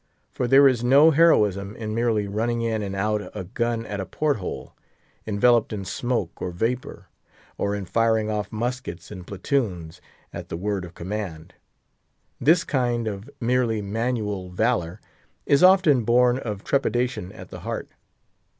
[0.31, 4.05] For there is no heroism in merely running in and out a gun at a
[4.07, 4.73] port hole,
[5.27, 7.09] enveloped in smoke or vapour,
[7.55, 10.01] or in firing off muskets in platoons
[10.33, 11.53] at the word of command.
[12.39, 14.99] This kind of merely manual valour
[15.45, 17.87] is often born of trepidation at the heart.